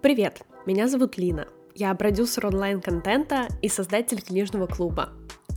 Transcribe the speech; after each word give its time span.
Привет, 0.00 0.42
меня 0.64 0.86
зовут 0.86 1.18
Лина. 1.18 1.48
Я 1.74 1.92
продюсер 1.92 2.46
онлайн-контента 2.46 3.48
и 3.62 3.68
создатель 3.68 4.22
книжного 4.22 4.68
клуба. 4.68 5.08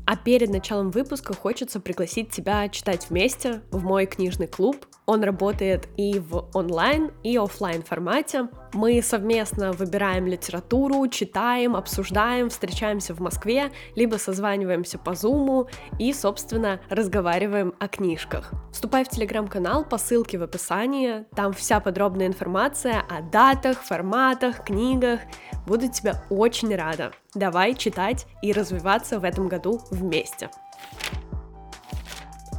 А 0.07 0.17
перед 0.17 0.49
началом 0.49 0.89
выпуска 0.89 1.35
хочется 1.35 1.79
пригласить 1.79 2.31
тебя 2.31 2.67
читать 2.69 3.07
вместе 3.11 3.61
в 3.69 3.83
мой 3.83 4.07
книжный 4.07 4.47
клуб. 4.47 4.83
Он 5.05 5.23
работает 5.23 5.87
и 5.97 6.19
в 6.19 6.49
онлайн, 6.53 7.11
и 7.23 7.37
офлайн 7.37 7.83
формате. 7.83 8.47
Мы 8.73 9.01
совместно 9.01 9.71
выбираем 9.73 10.27
литературу, 10.27 11.07
читаем, 11.07 11.75
обсуждаем, 11.75 12.49
встречаемся 12.49 13.13
в 13.13 13.19
Москве, 13.19 13.71
либо 13.95 14.15
созваниваемся 14.15 14.97
по 14.97 15.15
зуму 15.15 15.67
и, 15.99 16.13
собственно, 16.13 16.79
разговариваем 16.89 17.73
о 17.79 17.87
книжках. 17.87 18.51
Вступай 18.71 19.03
в 19.03 19.09
телеграм-канал 19.09 19.83
по 19.83 19.97
ссылке 19.97 20.37
в 20.37 20.43
описании, 20.43 21.25
там 21.35 21.51
вся 21.53 21.79
подробная 21.79 22.27
информация 22.27 23.01
о 23.09 23.21
датах, 23.21 23.79
форматах, 23.79 24.63
книгах. 24.63 25.19
Буду 25.65 25.89
тебя 25.89 26.23
очень 26.29 26.75
рада. 26.75 27.11
Давай 27.33 27.73
читать 27.75 28.27
и 28.41 28.53
развиваться 28.53 29.19
в 29.19 29.23
этом 29.23 29.47
году 29.47 29.81
вместе. 29.89 30.49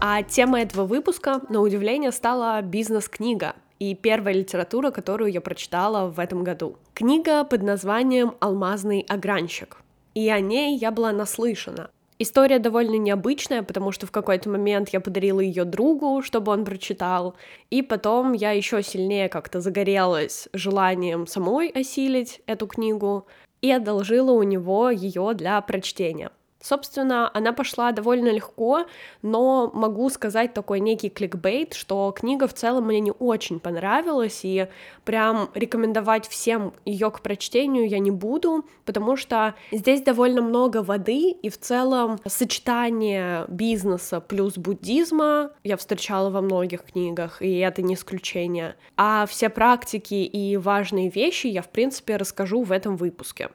А 0.05 0.24
тема 0.24 0.61
этого 0.61 0.84
выпуска, 0.84 1.42
на 1.48 1.61
удивление, 1.61 2.11
стала 2.11 2.61
бизнес-книга 2.61 3.55
и 3.79 3.95
первая 3.95 4.34
литература, 4.34 4.91
которую 4.91 5.30
я 5.30 5.41
прочитала 5.41 6.11
в 6.11 6.19
этом 6.19 6.42
году. 6.42 6.77
Книга 6.92 7.45
под 7.45 7.62
названием 7.62 8.34
«Алмазный 8.41 9.06
огранщик». 9.09 9.77
И 10.15 10.28
о 10.28 10.41
ней 10.41 10.77
я 10.77 10.91
была 10.91 11.12
наслышана. 11.12 11.88
История 12.19 12.59
довольно 12.59 12.97
необычная, 12.97 13.62
потому 13.62 13.92
что 13.92 14.09
в 14.09 14.11
какой-то 14.11 14.51
момент 14.51 14.88
я 14.88 14.98
подарила 14.98 15.38
ее 15.38 15.65
другу, 15.65 16.20
чтобы 16.23 16.50
он 16.50 16.64
прочитал, 16.64 17.37
и 17.70 17.80
потом 17.80 18.33
я 18.33 18.50
еще 18.50 18.83
сильнее 18.83 19.28
как-то 19.28 19.61
загорелась 19.61 20.48
желанием 20.53 21.28
самой 21.28 21.69
осилить 21.69 22.42
эту 22.47 22.66
книгу 22.66 23.28
и 23.61 23.70
одолжила 23.70 24.33
у 24.33 24.42
него 24.42 24.91
ее 24.91 25.33
для 25.34 25.61
прочтения. 25.61 26.33
Собственно, 26.62 27.28
она 27.34 27.52
пошла 27.52 27.91
довольно 27.91 28.28
легко, 28.28 28.86
но 29.20 29.70
могу 29.74 30.08
сказать 30.10 30.55
такой 30.55 30.78
некий 30.78 31.10
кликбейт, 31.10 31.74
что 31.74 32.14
книга 32.16 32.46
в 32.46 32.55
целом 32.55 32.86
мне 32.86 33.00
не 33.00 33.10
очень 33.10 33.58
понравилась, 33.58 34.41
и 34.44 34.68
прям 35.05 35.50
рекомендовать 35.55 36.28
всем 36.28 36.72
ее 36.84 37.10
к 37.10 37.20
прочтению 37.20 37.88
я 37.88 37.98
не 37.98 38.12
буду, 38.12 38.64
потому 38.84 39.16
что 39.16 39.55
здесь 39.72 40.02
довольно 40.02 40.40
много 40.40 40.83
воды, 40.83 41.30
и 41.30 41.50
в 41.50 41.58
целом 41.58 42.20
сочетание 42.27 43.44
бизнеса 43.48 44.20
плюс 44.20 44.56
буддизма 44.56 45.50
я 45.64 45.77
встречала 45.77 46.30
во 46.30 46.42
многих 46.42 46.84
книгах, 46.84 47.42
и 47.42 47.58
это 47.58 47.83
не 47.83 47.94
исключение. 47.94 48.77
А 48.96 49.27
все 49.27 49.48
практики 49.48 50.14
и 50.14 50.56
важные 50.56 51.10
вещи 51.10 51.48
я, 51.48 51.62
в 51.62 51.68
принципе, 51.70 52.16
расскажу 52.16 52.62
в 52.62 52.70
этом 52.70 52.96
выпуске. 52.96 53.50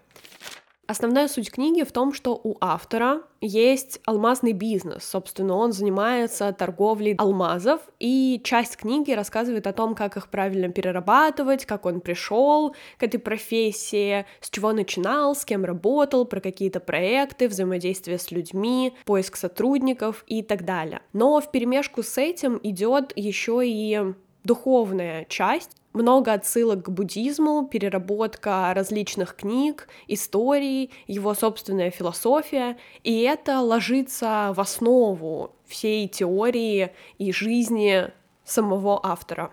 Основная 0.88 1.28
суть 1.28 1.52
книги 1.52 1.84
в 1.84 1.92
том, 1.92 2.14
что 2.14 2.40
у 2.42 2.56
автора 2.62 3.22
есть 3.42 4.00
алмазный 4.06 4.54
бизнес. 4.54 5.04
Собственно, 5.04 5.56
он 5.56 5.74
занимается 5.74 6.54
торговлей 6.54 7.16
алмазов, 7.18 7.82
и 8.00 8.40
часть 8.42 8.78
книги 8.78 9.12
рассказывает 9.12 9.68
о 9.68 9.74
том, 9.74 9.96
как 9.96 10.16
их 10.16 10.30
правильно 10.30 10.70
перерабатывать, 10.70 11.66
как 11.66 11.86
он 11.86 12.00
пришел 12.00 12.74
к 12.98 13.04
этой 13.04 13.20
профессии, 13.20 14.26
с 14.40 14.50
чего 14.50 14.72
начинал, 14.72 15.36
с 15.36 15.44
кем 15.44 15.66
работал, 15.66 16.24
про 16.24 16.40
какие-то 16.40 16.80
проекты, 16.80 17.50
взаимодействие 17.50 18.18
с 18.18 18.32
людьми, 18.32 18.94
поиск 19.04 19.36
сотрудников 19.36 20.24
и 20.28 20.42
так 20.42 20.64
далее. 20.64 21.02
Но 21.12 21.42
в 21.42 21.52
перемешку 21.52 22.02
с 22.02 22.18
этим 22.18 22.62
идет 22.64 23.12
еще 23.18 23.62
и 23.68 24.14
духовная 24.48 25.26
часть, 25.26 25.72
много 25.94 26.34
отсылок 26.34 26.86
к 26.86 26.90
буддизму, 26.90 27.68
переработка 27.68 28.72
различных 28.74 29.36
книг, 29.36 29.88
историй, 30.08 30.92
его 31.06 31.34
собственная 31.34 31.92
философия, 31.92 32.78
и 33.04 33.22
это 33.22 33.60
ложится 33.60 34.54
в 34.56 34.60
основу 34.60 35.52
всей 35.68 36.08
теории 36.08 36.92
и 37.18 37.32
жизни 37.32 38.10
самого 38.46 39.00
автора. 39.06 39.52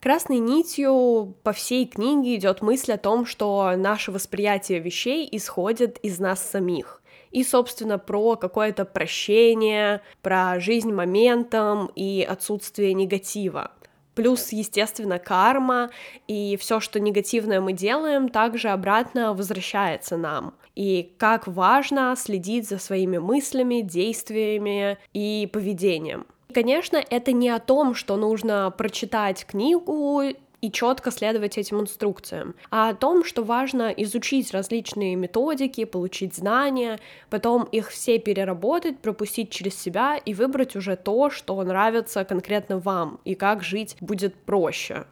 Красной 0.00 0.38
нитью 0.38 1.34
по 1.42 1.52
всей 1.52 1.84
книге 1.86 2.36
идет 2.36 2.62
мысль 2.62 2.92
о 2.92 2.98
том, 2.98 3.26
что 3.26 3.72
наше 3.76 4.12
восприятие 4.12 4.78
вещей 4.78 5.28
исходит 5.32 5.98
из 5.98 6.18
нас 6.18 6.40
самих. 6.40 7.02
И, 7.36 7.44
собственно, 7.44 7.98
про 7.98 8.36
какое-то 8.36 8.86
прощение, 8.86 10.00
про 10.22 10.58
жизнь 10.58 10.90
моментом 10.90 11.90
и 11.94 12.26
отсутствие 12.26 12.94
негатива. 12.94 13.72
Плюс, 14.14 14.52
естественно, 14.52 15.18
карма 15.18 15.90
и 16.28 16.56
все, 16.58 16.80
что 16.80 16.98
негативное 16.98 17.60
мы 17.60 17.74
делаем, 17.74 18.30
также 18.30 18.70
обратно 18.70 19.34
возвращается 19.34 20.16
нам. 20.16 20.54
И 20.76 21.12
как 21.18 21.46
важно 21.46 22.14
следить 22.16 22.70
за 22.70 22.78
своими 22.78 23.18
мыслями, 23.18 23.82
действиями 23.82 24.96
и 25.12 25.46
поведением. 25.52 26.26
Конечно, 26.54 26.96
это 27.10 27.32
не 27.32 27.50
о 27.50 27.58
том, 27.58 27.94
что 27.94 28.16
нужно 28.16 28.70
прочитать 28.70 29.44
книгу 29.44 30.22
и 30.66 30.72
четко 30.72 31.12
следовать 31.12 31.58
этим 31.58 31.80
инструкциям, 31.80 32.56
а 32.70 32.90
о 32.90 32.94
том, 32.94 33.24
что 33.24 33.44
важно 33.44 33.90
изучить 33.90 34.52
различные 34.52 35.14
методики, 35.14 35.84
получить 35.84 36.34
знания, 36.34 36.98
потом 37.30 37.64
их 37.64 37.90
все 37.90 38.18
переработать, 38.18 38.98
пропустить 38.98 39.50
через 39.50 39.80
себя 39.80 40.16
и 40.16 40.34
выбрать 40.34 40.74
уже 40.74 40.96
то, 40.96 41.30
что 41.30 41.62
нравится 41.62 42.24
конкретно 42.24 42.78
вам 42.78 43.20
и 43.24 43.34
как 43.34 43.62
жить 43.62 43.96
будет 44.00 44.34
проще. 44.34 45.06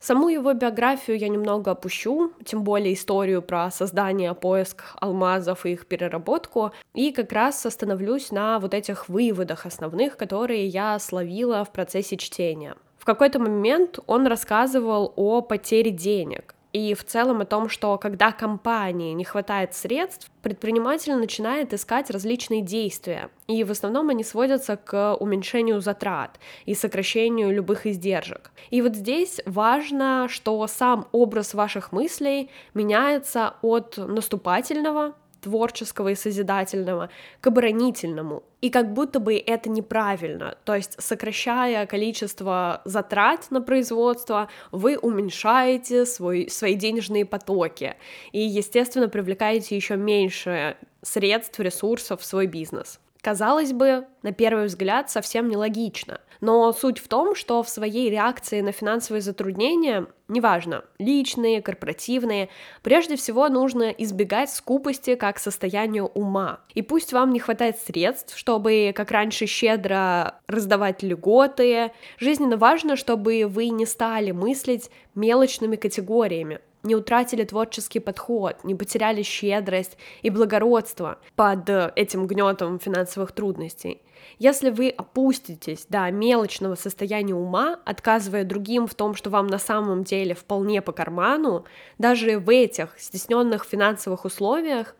Саму 0.00 0.30
его 0.30 0.52
биографию 0.54 1.18
я 1.18 1.28
немного 1.28 1.72
опущу, 1.72 2.32
тем 2.44 2.64
более 2.64 2.94
историю 2.94 3.42
про 3.42 3.70
создание, 3.70 4.34
поиск 4.34 4.82
алмазов 5.00 5.66
и 5.66 5.72
их 5.72 5.86
переработку, 5.86 6.72
и 6.94 7.12
как 7.12 7.30
раз 7.30 7.66
остановлюсь 7.66 8.32
на 8.32 8.58
вот 8.58 8.74
этих 8.74 9.08
выводах 9.08 9.66
основных, 9.66 10.16
которые 10.16 10.66
я 10.66 10.98
словила 10.98 11.64
в 11.64 11.72
процессе 11.72 12.16
чтения 12.16 12.74
какой-то 13.08 13.38
момент 13.38 13.98
он 14.06 14.26
рассказывал 14.26 15.14
о 15.16 15.40
потере 15.40 15.90
денег. 15.90 16.54
И 16.74 16.92
в 16.92 17.04
целом 17.04 17.40
о 17.40 17.46
том, 17.46 17.70
что 17.70 17.96
когда 17.96 18.32
компании 18.32 19.14
не 19.14 19.24
хватает 19.24 19.74
средств, 19.74 20.30
предприниматель 20.42 21.14
начинает 21.14 21.72
искать 21.72 22.10
различные 22.10 22.60
действия. 22.60 23.30
И 23.46 23.64
в 23.64 23.70
основном 23.70 24.10
они 24.10 24.22
сводятся 24.24 24.76
к 24.76 25.14
уменьшению 25.14 25.80
затрат 25.80 26.38
и 26.66 26.74
сокращению 26.74 27.50
любых 27.50 27.86
издержек. 27.86 28.50
И 28.68 28.82
вот 28.82 28.94
здесь 28.94 29.40
важно, 29.46 30.26
что 30.28 30.66
сам 30.66 31.08
образ 31.12 31.54
ваших 31.54 31.92
мыслей 31.92 32.50
меняется 32.74 33.54
от 33.62 33.96
наступательного 33.96 35.14
творческого 35.48 36.08
и 36.08 36.14
созидательного 36.14 37.08
к 37.40 37.46
оборонительному. 37.46 38.42
И 38.60 38.70
как 38.70 38.92
будто 38.92 39.20
бы 39.20 39.36
это 39.36 39.70
неправильно, 39.70 40.56
то 40.64 40.74
есть 40.74 41.00
сокращая 41.00 41.86
количество 41.86 42.82
затрат 42.84 43.50
на 43.50 43.62
производство, 43.62 44.48
вы 44.72 44.98
уменьшаете 44.98 46.06
свой, 46.06 46.48
свои 46.50 46.74
денежные 46.74 47.24
потоки 47.24 47.94
и, 48.32 48.40
естественно, 48.40 49.08
привлекаете 49.08 49.76
еще 49.76 49.96
меньше 49.96 50.76
средств, 51.02 51.60
ресурсов 51.60 52.20
в 52.20 52.24
свой 52.24 52.46
бизнес. 52.46 53.00
Казалось 53.20 53.72
бы, 53.72 54.06
на 54.22 54.32
первый 54.32 54.66
взгляд 54.66 55.10
совсем 55.10 55.48
нелогично, 55.48 56.20
но 56.40 56.72
суть 56.72 56.98
в 56.98 57.08
том, 57.08 57.34
что 57.34 57.62
в 57.64 57.68
своей 57.68 58.10
реакции 58.10 58.60
на 58.60 58.70
финансовые 58.70 59.22
затруднения, 59.22 60.06
неважно, 60.28 60.84
личные, 60.98 61.60
корпоративные, 61.60 62.48
прежде 62.82 63.16
всего 63.16 63.48
нужно 63.48 63.90
избегать 63.90 64.50
скупости 64.50 65.16
как 65.16 65.38
состоянию 65.38 66.06
ума. 66.06 66.60
И 66.74 66.82
пусть 66.82 67.12
вам 67.12 67.32
не 67.32 67.40
хватает 67.40 67.78
средств, 67.78 68.38
чтобы, 68.38 68.92
как 68.94 69.10
раньше, 69.10 69.46
щедро 69.46 70.40
раздавать 70.46 71.02
льготы, 71.02 71.90
жизненно 72.18 72.56
важно, 72.56 72.94
чтобы 72.94 73.46
вы 73.46 73.70
не 73.70 73.84
стали 73.86 74.30
мыслить 74.30 74.90
мелочными 75.16 75.74
категориями, 75.74 76.60
не 76.82 76.94
утратили 76.94 77.44
творческий 77.44 78.00
подход, 78.00 78.64
не 78.64 78.74
потеряли 78.74 79.22
щедрость 79.22 79.96
и 80.22 80.30
благородство 80.30 81.18
под 81.36 81.68
этим 81.96 82.26
гнетом 82.26 82.78
финансовых 82.78 83.32
трудностей. 83.32 84.02
Если 84.38 84.70
вы 84.70 84.90
опуститесь 84.90 85.86
до 85.88 86.10
мелочного 86.10 86.74
состояния 86.74 87.34
ума, 87.34 87.80
отказывая 87.84 88.44
другим 88.44 88.86
в 88.86 88.94
том, 88.94 89.14
что 89.14 89.30
вам 89.30 89.46
на 89.46 89.58
самом 89.58 90.04
деле 90.04 90.34
вполне 90.34 90.82
по 90.82 90.92
карману, 90.92 91.64
даже 91.98 92.38
в 92.38 92.50
этих 92.50 92.94
стесненных 92.98 93.64
финансовых 93.64 94.24
условиях, 94.24 94.94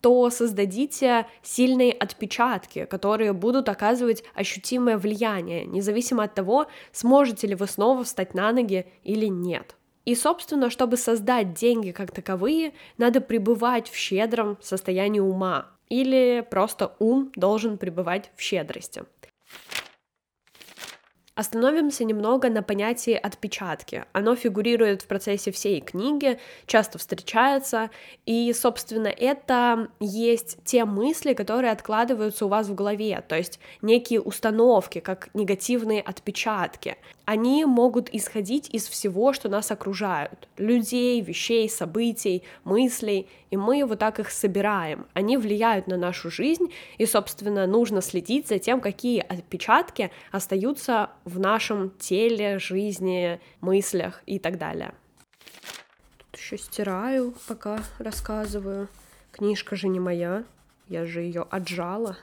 то 0.00 0.30
создадите 0.30 1.26
сильные 1.42 1.92
отпечатки, 1.92 2.86
которые 2.86 3.32
будут 3.32 3.68
оказывать 3.68 4.24
ощутимое 4.34 4.96
влияние, 4.96 5.66
независимо 5.66 6.24
от 6.24 6.34
того, 6.34 6.66
сможете 6.90 7.46
ли 7.46 7.54
вы 7.54 7.66
снова 7.66 8.02
встать 8.02 8.34
на 8.34 8.50
ноги 8.52 8.86
или 9.02 9.26
нет. 9.26 9.76
И, 10.04 10.14
собственно, 10.14 10.70
чтобы 10.70 10.96
создать 10.96 11.54
деньги 11.54 11.90
как 11.90 12.10
таковые, 12.10 12.72
надо 12.98 13.20
пребывать 13.20 13.88
в 13.88 13.96
щедром 13.96 14.56
состоянии 14.60 15.20
ума, 15.20 15.66
или 15.88 16.46
просто 16.50 16.94
ум 16.98 17.30
должен 17.34 17.76
пребывать 17.76 18.30
в 18.36 18.40
щедрости. 18.40 19.04
Остановимся 21.40 22.04
немного 22.04 22.50
на 22.50 22.62
понятии 22.62 23.14
отпечатки. 23.14 24.04
Оно 24.12 24.36
фигурирует 24.36 25.00
в 25.00 25.06
процессе 25.06 25.50
всей 25.50 25.80
книги, 25.80 26.38
часто 26.66 26.98
встречается, 26.98 27.88
и, 28.26 28.52
собственно, 28.52 29.06
это 29.06 29.88
есть 30.00 30.58
те 30.64 30.84
мысли, 30.84 31.32
которые 31.32 31.72
откладываются 31.72 32.44
у 32.44 32.48
вас 32.48 32.68
в 32.68 32.74
голове, 32.74 33.24
то 33.26 33.38
есть 33.38 33.58
некие 33.80 34.20
установки, 34.20 34.98
как 34.98 35.30
негативные 35.32 36.02
отпечатки. 36.02 36.98
Они 37.24 37.64
могут 37.64 38.12
исходить 38.12 38.68
из 38.74 38.86
всего, 38.88 39.32
что 39.32 39.48
нас 39.48 39.70
окружают, 39.70 40.48
людей, 40.58 41.22
вещей, 41.22 41.70
событий, 41.70 42.42
мыслей, 42.64 43.28
и 43.50 43.56
мы 43.56 43.84
вот 43.84 44.00
так 44.00 44.18
их 44.18 44.30
собираем. 44.30 45.06
Они 45.12 45.36
влияют 45.36 45.86
на 45.86 45.96
нашу 45.96 46.30
жизнь, 46.30 46.72
и, 46.98 47.06
собственно, 47.06 47.66
нужно 47.66 48.02
следить 48.02 48.48
за 48.48 48.58
тем, 48.58 48.80
какие 48.80 49.20
отпечатки 49.20 50.10
остаются 50.32 51.10
в 51.30 51.38
нашем 51.38 51.90
теле, 51.90 52.58
жизни, 52.58 53.40
мыслях 53.60 54.22
и 54.26 54.38
так 54.38 54.58
далее. 54.58 54.92
Тут 56.18 56.40
еще 56.40 56.58
стираю, 56.58 57.34
пока 57.46 57.78
рассказываю. 57.98 58.88
Книжка 59.30 59.76
же 59.76 59.88
не 59.88 60.00
моя, 60.00 60.44
я 60.88 61.06
же 61.06 61.20
ее 61.20 61.46
отжала. 61.48 62.16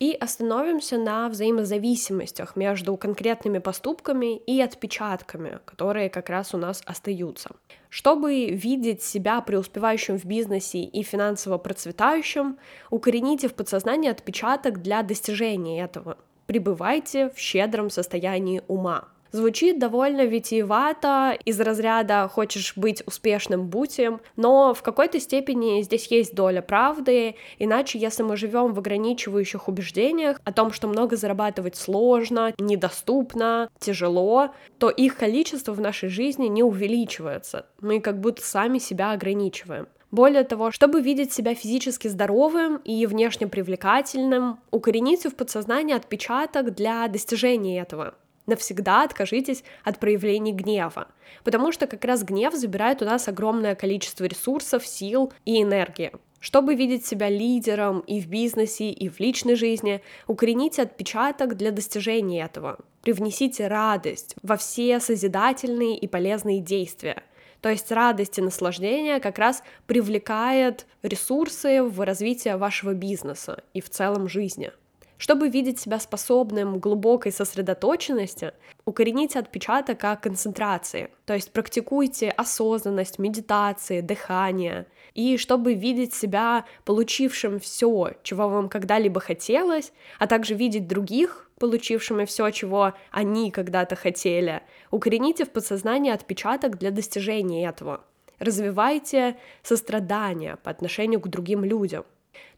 И 0.00 0.12
остановимся 0.12 0.98
на 0.98 1.28
взаимозависимостях 1.28 2.56
между 2.56 2.96
конкретными 2.96 3.58
поступками 3.58 4.36
и 4.36 4.60
отпечатками, 4.60 5.60
которые 5.64 6.10
как 6.10 6.30
раз 6.30 6.52
у 6.52 6.58
нас 6.58 6.82
остаются. 6.84 7.50
Чтобы 7.90 8.46
видеть 8.46 9.02
себя 9.02 9.40
преуспевающим 9.40 10.18
в 10.18 10.24
бизнесе 10.24 10.82
и 10.82 11.02
финансово 11.02 11.58
процветающим, 11.58 12.58
укорените 12.90 13.48
в 13.48 13.54
подсознании 13.54 14.10
отпечаток 14.10 14.82
для 14.82 15.02
достижения 15.02 15.84
этого 15.84 16.18
пребывайте 16.46 17.30
в 17.30 17.38
щедром 17.38 17.90
состоянии 17.90 18.62
ума. 18.68 19.08
Звучит 19.34 19.80
довольно 19.80 20.26
витиевато, 20.26 21.36
из 21.44 21.60
разряда 21.60 22.30
«хочешь 22.32 22.74
быть 22.76 23.02
успешным, 23.04 23.66
будь 23.66 23.98
им», 23.98 24.20
но 24.36 24.74
в 24.74 24.82
какой-то 24.82 25.18
степени 25.18 25.82
здесь 25.82 26.06
есть 26.06 26.36
доля 26.36 26.62
правды, 26.62 27.34
иначе 27.58 27.98
если 27.98 28.22
мы 28.22 28.36
живем 28.36 28.72
в 28.72 28.78
ограничивающих 28.78 29.66
убеждениях 29.66 30.40
о 30.44 30.52
том, 30.52 30.72
что 30.72 30.86
много 30.86 31.16
зарабатывать 31.16 31.74
сложно, 31.74 32.54
недоступно, 32.58 33.70
тяжело, 33.80 34.50
то 34.78 34.88
их 34.88 35.16
количество 35.16 35.72
в 35.72 35.80
нашей 35.80 36.10
жизни 36.10 36.46
не 36.46 36.62
увеличивается. 36.62 37.66
Мы 37.80 37.98
как 37.98 38.20
будто 38.20 38.40
сами 38.40 38.78
себя 38.78 39.10
ограничиваем. 39.10 39.88
Более 40.14 40.44
того, 40.44 40.70
чтобы 40.70 41.02
видеть 41.02 41.32
себя 41.32 41.56
физически 41.56 42.06
здоровым 42.06 42.76
и 42.84 43.04
внешне 43.04 43.48
привлекательным, 43.48 44.60
укорените 44.70 45.28
в 45.28 45.34
подсознании 45.34 45.92
отпечаток 45.92 46.72
для 46.72 47.08
достижения 47.08 47.80
этого. 47.80 48.14
Навсегда 48.46 49.02
откажитесь 49.02 49.64
от 49.82 49.98
проявлений 49.98 50.52
гнева, 50.52 51.08
потому 51.42 51.72
что 51.72 51.88
как 51.88 52.04
раз 52.04 52.22
гнев 52.22 52.54
забирает 52.54 53.02
у 53.02 53.06
нас 53.06 53.26
огромное 53.26 53.74
количество 53.74 54.24
ресурсов, 54.24 54.86
сил 54.86 55.32
и 55.44 55.60
энергии. 55.60 56.12
Чтобы 56.38 56.76
видеть 56.76 57.04
себя 57.04 57.28
лидером 57.28 57.98
и 57.98 58.20
в 58.20 58.28
бизнесе, 58.28 58.90
и 58.90 59.08
в 59.08 59.18
личной 59.18 59.56
жизни, 59.56 60.00
укорените 60.28 60.82
отпечаток 60.82 61.56
для 61.56 61.72
достижения 61.72 62.44
этого. 62.44 62.78
Привнесите 63.02 63.66
радость 63.66 64.36
во 64.44 64.56
все 64.56 65.00
созидательные 65.00 65.98
и 65.98 66.06
полезные 66.06 66.60
действия– 66.60 67.24
то 67.64 67.70
есть 67.70 67.90
радость 67.90 68.36
и 68.36 68.42
наслаждение 68.42 69.20
как 69.20 69.38
раз 69.38 69.62
привлекает 69.86 70.86
ресурсы 71.02 71.82
в 71.82 71.98
развитие 72.04 72.58
вашего 72.58 72.92
бизнеса 72.92 73.62
и 73.72 73.80
в 73.80 73.88
целом 73.88 74.28
жизни. 74.28 74.70
Чтобы 75.16 75.48
видеть 75.48 75.80
себя 75.80 75.98
способным 75.98 76.78
глубокой 76.78 77.32
сосредоточенности, 77.32 78.52
укорените 78.84 79.38
отпечаток 79.38 80.04
о 80.04 80.16
концентрации, 80.16 81.08
то 81.24 81.32
есть 81.32 81.52
практикуйте 81.52 82.28
осознанность, 82.28 83.18
медитации, 83.18 84.02
дыхание. 84.02 84.86
И 85.14 85.38
чтобы 85.38 85.72
видеть 85.72 86.12
себя 86.12 86.66
получившим 86.84 87.60
все, 87.60 88.12
чего 88.22 88.46
вам 88.50 88.68
когда-либо 88.68 89.20
хотелось, 89.20 89.94
а 90.18 90.26
также 90.26 90.52
видеть 90.52 90.86
других 90.86 91.43
получившими 91.58 92.24
все, 92.24 92.50
чего 92.50 92.94
они 93.10 93.50
когда-то 93.50 93.96
хотели. 93.96 94.62
Укорените 94.90 95.44
в 95.44 95.50
подсознании 95.50 96.12
отпечаток 96.12 96.78
для 96.78 96.90
достижения 96.90 97.66
этого. 97.68 98.04
Развивайте 98.38 99.36
сострадание 99.62 100.56
по 100.56 100.70
отношению 100.70 101.20
к 101.20 101.28
другим 101.28 101.64
людям. 101.64 102.04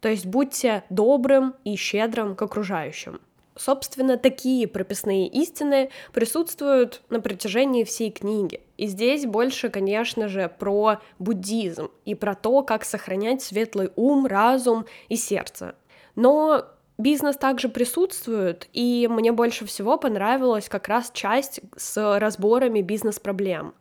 То 0.01 0.09
есть 0.09 0.27
будьте 0.27 0.85
добрым 0.89 1.55
и 1.65 1.77
щедрым 1.77 2.35
к 2.35 2.43
окружающим. 2.43 3.21
Собственно, 3.57 4.19
такие 4.19 4.69
прописные 4.69 5.29
истины 5.29 5.91
присутствуют 6.13 7.03
на 7.09 7.21
протяжении 7.21 7.85
всей 7.85 8.11
книги. 8.11 8.61
И 8.77 8.87
здесь 8.87 9.25
больше, 9.25 9.71
конечно 9.71 10.29
же, 10.29 10.53
про 10.59 11.01
буддизм 11.19 11.91
и 12.05 12.15
про 12.15 12.35
то, 12.35 12.63
как 12.63 12.85
сохранять 12.85 13.43
светлый 13.43 13.91
ум, 13.97 14.27
разум 14.27 14.85
и 15.09 15.17
сердце. 15.17 15.75
Но 16.17 16.67
Бизнес 16.99 17.37
также 17.37 17.69
присутствует, 17.69 18.69
и 18.73 19.07
мне 19.11 19.31
больше 19.31 19.67
всего 19.67 19.99
понравилась 19.99 20.69
как 20.69 20.89
раз 20.89 21.11
часть 21.13 21.61
с 21.77 22.19
разборами 22.19 22.81
бизнес-проблем. 22.81 23.75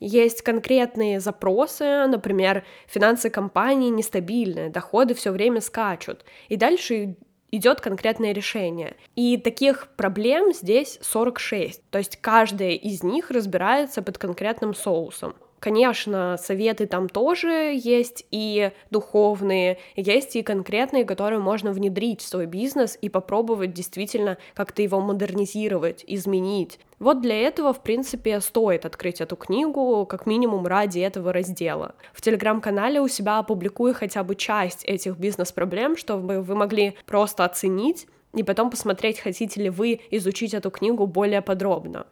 Есть 0.00 0.42
конкретные 0.42 1.20
запросы, 1.20 2.06
например, 2.06 2.64
финансы 2.86 3.30
компании 3.30 3.90
нестабильные, 3.90 4.70
доходы 4.70 5.14
все 5.14 5.30
время 5.30 5.60
скачут. 5.60 6.24
И 6.48 6.56
дальше 6.56 7.16
идет 7.50 7.80
конкретное 7.80 8.32
решение. 8.32 8.96
И 9.16 9.38
таких 9.38 9.88
проблем 9.96 10.52
здесь 10.52 10.98
46, 11.00 11.90
то 11.90 11.98
есть 11.98 12.16
каждая 12.20 12.72
из 12.72 13.02
них 13.02 13.30
разбирается 13.30 14.02
под 14.02 14.18
конкретным 14.18 14.74
соусом. 14.74 15.34
Конечно, 15.60 16.36
советы 16.38 16.86
там 16.86 17.08
тоже 17.08 17.76
есть 17.76 18.26
и 18.30 18.70
духовные, 18.90 19.78
есть 19.96 20.36
и 20.36 20.42
конкретные, 20.42 21.04
которые 21.04 21.40
можно 21.40 21.72
внедрить 21.72 22.20
в 22.20 22.28
свой 22.28 22.46
бизнес 22.46 22.96
и 23.00 23.08
попробовать 23.08 23.72
действительно 23.72 24.38
как-то 24.54 24.82
его 24.82 25.00
модернизировать, 25.00 26.04
изменить. 26.06 26.78
Вот 27.00 27.20
для 27.20 27.40
этого, 27.40 27.72
в 27.72 27.82
принципе, 27.82 28.40
стоит 28.40 28.84
открыть 28.84 29.20
эту 29.20 29.36
книгу, 29.36 30.06
как 30.06 30.26
минимум 30.26 30.66
ради 30.66 31.00
этого 31.00 31.32
раздела. 31.32 31.94
В 32.12 32.20
телеграм-канале 32.20 33.00
у 33.00 33.08
себя 33.08 33.38
опубликую 33.38 33.94
хотя 33.94 34.24
бы 34.24 34.34
часть 34.34 34.84
этих 34.84 35.16
бизнес-проблем, 35.16 35.96
чтобы 35.96 36.40
вы 36.40 36.54
могли 36.54 36.96
просто 37.06 37.44
оценить 37.44 38.06
и 38.34 38.42
потом 38.42 38.70
посмотреть, 38.70 39.20
хотите 39.20 39.62
ли 39.62 39.70
вы 39.70 40.00
изучить 40.10 40.54
эту 40.54 40.70
книгу 40.70 41.06
более 41.06 41.42
подробно. 41.42 42.06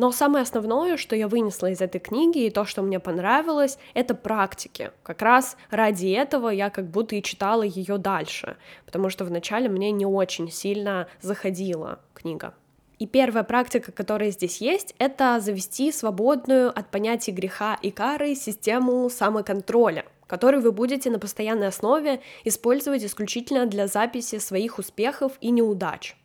Но 0.00 0.12
самое 0.12 0.44
основное, 0.44 0.96
что 0.96 1.14
я 1.14 1.28
вынесла 1.28 1.70
из 1.70 1.82
этой 1.82 1.98
книги 1.98 2.46
и 2.46 2.50
то, 2.50 2.64
что 2.64 2.80
мне 2.80 2.98
понравилось, 2.98 3.76
это 3.92 4.14
практики. 4.14 4.92
Как 5.02 5.20
раз 5.20 5.58
ради 5.68 6.06
этого 6.06 6.48
я 6.48 6.70
как 6.70 6.86
будто 6.86 7.16
и 7.16 7.22
читала 7.22 7.60
ее 7.60 7.98
дальше, 7.98 8.56
потому 8.86 9.10
что 9.10 9.26
вначале 9.26 9.68
мне 9.68 9.90
не 9.90 10.06
очень 10.06 10.50
сильно 10.50 11.06
заходила 11.20 12.00
книга. 12.14 12.54
И 12.98 13.06
первая 13.06 13.44
практика, 13.44 13.92
которая 13.92 14.30
здесь 14.30 14.62
есть, 14.62 14.94
это 14.96 15.38
завести 15.38 15.92
свободную 15.92 16.70
от 16.70 16.90
понятий 16.90 17.32
греха 17.32 17.76
и 17.82 17.90
кары 17.90 18.34
систему 18.34 19.10
самоконтроля, 19.10 20.06
который 20.26 20.60
вы 20.60 20.72
будете 20.72 21.10
на 21.10 21.18
постоянной 21.18 21.68
основе 21.68 22.22
использовать 22.44 23.04
исключительно 23.04 23.66
для 23.66 23.86
записи 23.86 24.38
своих 24.38 24.78
успехов 24.78 25.32
и 25.42 25.50
неудач. 25.50 26.16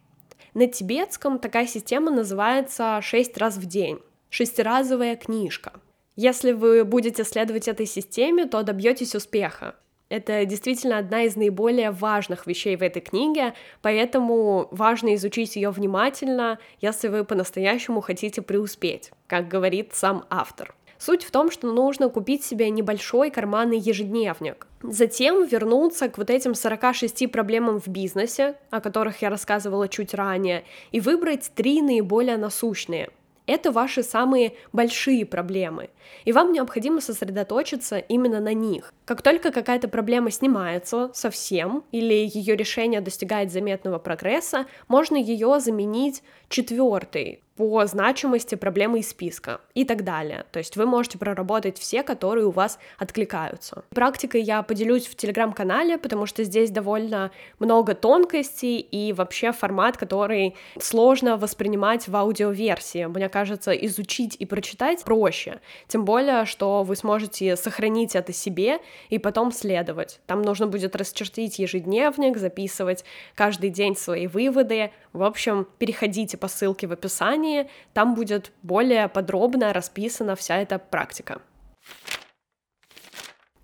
На 0.56 0.68
тибетском 0.68 1.38
такая 1.38 1.68
система 1.68 2.12
называется 2.12 3.02
«шесть 3.02 3.38
раз 3.38 3.58
в 3.58 3.66
день», 3.66 4.00
шестиразовая 4.30 5.18
книжка. 5.18 5.74
Если 6.16 6.54
вы 6.54 6.86
будете 6.86 7.26
следовать 7.26 7.68
этой 7.68 7.86
системе, 7.86 8.46
то 8.46 8.64
добьетесь 8.64 9.16
успеха. 9.16 9.76
Это 10.08 10.46
действительно 10.46 10.98
одна 10.98 11.24
из 11.24 11.36
наиболее 11.36 11.92
важных 11.92 12.48
вещей 12.48 12.78
в 12.78 12.84
этой 12.84 13.02
книге, 13.02 13.54
поэтому 13.82 14.70
важно 14.72 15.16
изучить 15.16 15.58
ее 15.58 15.72
внимательно, 15.72 16.58
если 16.80 17.10
вы 17.10 17.26
по-настоящему 17.26 18.00
хотите 18.00 18.42
преуспеть, 18.42 19.12
как 19.28 19.50
говорит 19.50 19.94
сам 19.94 20.24
автор. 20.30 20.74
Суть 20.98 21.24
в 21.24 21.32
том, 21.32 21.52
что 21.52 21.72
нужно 21.72 22.10
купить 22.10 22.44
себе 22.44 22.70
небольшой 22.70 23.30
карманный 23.30 23.78
ежедневник. 23.78 24.68
Затем 24.82 25.46
вернуться 25.46 26.10
к 26.10 26.18
вот 26.18 26.30
этим 26.30 26.56
46 26.56 27.32
проблемам 27.32 27.80
в 27.80 27.88
бизнесе, 27.88 28.56
о 28.70 28.82
которых 28.82 29.22
я 29.22 29.30
рассказывала 29.30 29.88
чуть 29.88 30.14
ранее, 30.14 30.64
и 30.92 31.00
выбрать 31.00 31.52
три 31.56 31.82
наиболее 31.82 32.38
насущные. 32.38 33.10
Это 33.48 33.72
ваши 33.72 34.02
самые 34.02 34.54
большие 34.74 35.24
проблемы, 35.24 35.90
и 36.24 36.32
вам 36.32 36.52
необходимо 36.52 37.00
сосредоточиться 37.00 38.00
именно 38.00 38.40
на 38.40 38.54
них. 38.54 38.92
Как 39.06 39.22
только 39.22 39.52
какая-то 39.52 39.88
проблема 39.88 40.32
снимается 40.32 41.12
совсем, 41.14 41.84
или 41.92 42.14
ее 42.14 42.56
решение 42.56 43.02
достигает 43.02 43.52
заметного 43.52 44.00
прогресса, 44.00 44.66
можно 44.88 45.16
ее 45.16 45.60
заменить 45.60 46.24
четвертой, 46.50 47.44
по 47.56 47.86
значимости 47.86 48.56
проблемы 48.56 49.00
из 49.00 49.10
списка 49.10 49.62
и 49.74 49.86
так 49.86 50.04
далее. 50.04 50.46
То 50.52 50.60
есть 50.60 50.76
вы 50.76 50.86
можете 50.86 51.18
проработать 51.18 51.80
все, 51.80 52.04
которые 52.04 52.46
у 52.46 52.52
вас 52.52 52.80
откликаются. 52.98 53.86
Практикой 53.92 54.42
я 54.42 54.62
поделюсь 54.62 55.08
в 55.08 55.16
телеграм-канале, 55.16 55.98
потому 55.98 56.26
что 56.26 56.44
здесь 56.44 56.70
довольно 56.70 57.32
много 57.60 57.96
тонкостей 57.96 58.80
и 58.80 59.14
вообще 59.14 59.54
формат, 59.54 59.96
который 59.96 60.56
сложно 60.80 61.38
воспринимать 61.38 62.10
в 62.10 62.16
аудиоверсии. 62.16 63.06
Мне 63.06 63.30
кажется, 63.30 63.72
изучить 63.72 64.36
и 64.38 64.46
прочитать 64.46 65.04
проще. 65.06 65.62
Тем 65.88 66.04
более, 66.04 66.46
что 66.46 66.84
вы 66.84 66.98
сможете 66.98 67.56
сохранить 67.56 68.16
это 68.16 68.34
себе 68.34 68.80
и 69.10 69.18
потом 69.18 69.54
следовать. 69.54 70.20
Там 70.26 70.42
нужно 70.42 70.68
будет 70.68 70.96
расчертить 70.96 71.58
ежедневник, 71.60 72.38
записывать 72.38 73.06
каждый 73.34 73.70
день 73.70 73.96
свои 73.96 74.28
выводы. 74.28 74.92
В 75.14 75.24
общем, 75.24 75.66
переходите 75.78 76.36
по 76.38 76.50
ссылке 76.50 76.88
в 76.88 76.92
описании 76.92 77.45
описании, 77.46 77.70
там 77.94 78.16
будет 78.16 78.52
более 78.64 79.08
подробно 79.08 79.74
расписана 79.74 80.36
вся 80.36 80.58
эта 80.58 80.80
практика. 80.80 81.42